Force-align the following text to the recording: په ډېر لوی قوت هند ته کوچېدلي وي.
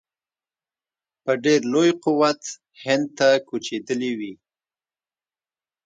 په 1.23 1.31
ډېر 1.43 1.61
لوی 1.73 1.91
قوت 2.03 2.41
هند 2.83 3.05
ته 3.17 3.27
کوچېدلي 3.47 4.11
وي. 4.19 4.33